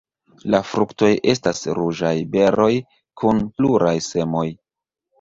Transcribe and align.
La 0.53 0.61
fruktoj 0.69 1.09
estas 1.33 1.61
ruĝaj 1.81 2.15
beroj 2.33 2.73
kun 3.23 3.47
pluraj 3.55 3.97
semoj. 4.11 4.47